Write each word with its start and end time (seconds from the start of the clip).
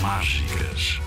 Mágicas. 0.00 1.02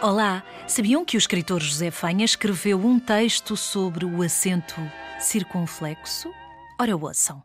Olá! 0.00 0.42
Sabiam 0.66 1.04
que 1.04 1.18
o 1.18 1.18
escritor 1.18 1.60
José 1.60 1.90
Fanha 1.90 2.24
escreveu 2.24 2.78
um 2.78 2.98
texto 2.98 3.58
sobre 3.58 4.06
o 4.06 4.22
acento 4.22 4.80
circunflexo? 5.20 6.32
Ora, 6.80 6.96
ouçam. 6.96 7.42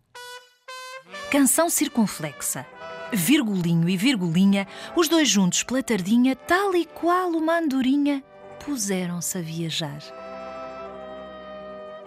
Canção 1.30 1.70
circunflexa. 1.70 2.66
Virgulinho 3.12 3.90
e 3.90 3.98
virgulinha, 3.98 4.66
os 4.96 5.10
dois 5.10 5.28
juntos 5.28 5.64
pela 5.64 5.84
tardinha, 5.84 6.38
tal 6.38 6.74
e 6.74 6.86
qual 6.86 7.32
uma 7.32 7.60
andorinha, 7.60 8.24
puseram-se 8.64 9.38
a 9.38 9.42
viajar. 9.42 10.27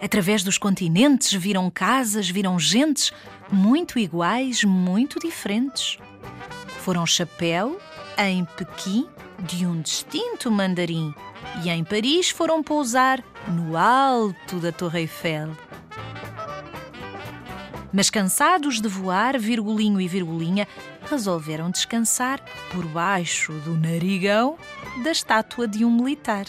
Através 0.01 0.43
dos 0.43 0.57
continentes 0.57 1.31
viram 1.31 1.69
casas, 1.69 2.27
viram 2.27 2.57
gentes, 2.57 3.13
muito 3.51 3.99
iguais, 3.99 4.63
muito 4.63 5.19
diferentes. 5.19 5.99
Foram 6.79 7.05
chapéu 7.05 7.79
em 8.17 8.43
Pequim 8.43 9.07
de 9.39 9.67
um 9.67 9.79
distinto 9.79 10.49
mandarim 10.49 11.13
e 11.63 11.69
em 11.69 11.83
Paris 11.83 12.31
foram 12.31 12.63
pousar 12.63 13.23
no 13.47 13.77
alto 13.77 14.57
da 14.59 14.71
Torre 14.71 15.01
Eiffel. 15.01 15.55
Mas 17.93 18.09
cansados 18.09 18.81
de 18.81 18.87
voar, 18.87 19.37
virgulinho 19.37 20.01
e 20.01 20.07
virgulinha, 20.07 20.67
resolveram 21.07 21.69
descansar 21.69 22.43
por 22.71 22.85
baixo 22.87 23.51
do 23.65 23.77
narigão 23.77 24.57
da 25.03 25.11
estátua 25.11 25.67
de 25.67 25.85
um 25.85 25.91
militar 25.91 26.45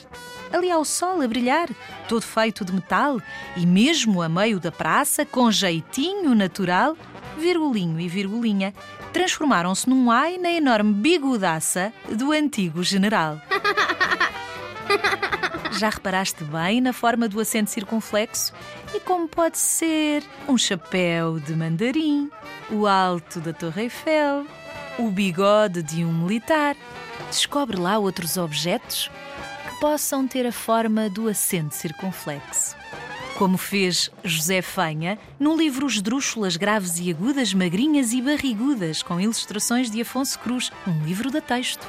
ali 0.53 0.71
ao 0.71 0.85
sol 0.85 1.21
a 1.23 1.29
brilhar, 1.29 1.69
todo 2.09 2.23
feito 2.23 2.65
de 2.65 2.73
metal, 2.73 3.21
e 3.57 3.67
mesmo 3.67 4.23
a 4.23 4.29
meio 4.29 4.61
da 4.61 4.71
praça, 4.71 5.25
com 5.25 5.51
jeitinho 5.51 6.35
natural, 6.35 6.97
virgulinho 7.39 7.99
e 7.99 8.09
virgulinha, 8.09 8.75
transformaram-se 9.13 9.89
num 9.89 10.11
ai 10.11 10.39
na 10.39 10.51
enorme 10.51 10.93
bigodaça 10.93 11.93
do 12.09 12.33
antigo 12.33 12.83
general. 12.83 13.41
Já 15.79 15.89
reparaste 15.89 16.45
bem 16.45 16.81
na 16.81 16.93
forma 16.93 17.29
do 17.29 17.41
acento 17.41 17.71
circunflexo 17.71 18.53
e 18.95 19.01
como 19.01 19.27
pode 19.27 19.59
ser 19.59 20.23
um 20.47 20.59
chapéu 20.59 21.41
de 21.41 21.55
mandarim, 21.55 22.31
o 22.71 22.87
alto 22.87 23.41
da 23.41 23.53
Torre 23.53 23.83
Eiffel, 23.83 24.47
o 24.99 25.11
bigode 25.11 25.83
de 25.83 26.05
um 26.05 26.13
militar. 26.13 26.77
Descobre 27.31 27.79
lá 27.79 27.99
outros 27.99 28.37
objetos 28.37 29.11
possam 29.83 30.29
ter 30.29 30.47
a 30.47 30.53
forma 30.53 31.11
do 31.11 31.27
acento 31.27 31.75
circunflexo. 31.75 32.77
Como 33.37 33.59
fez 33.59 34.13
José 34.23 34.63
Fanha 34.63 35.19
no 35.41 35.57
livro 35.57 35.89
Esdrúxulas 35.89 36.57
Graves 36.57 37.01
e 37.01 37.11
Agudas, 37.11 37.53
Magrinhas 37.53 38.13
e 38.13 38.23
Barrigudas, 38.23 39.03
com 39.03 39.21
ilustrações 39.21 39.91
de 39.91 40.01
Afonso 40.01 40.39
Cruz, 40.39 40.71
um 40.87 41.05
livro 41.05 41.33
da 41.33 41.41
texto. 41.41 41.85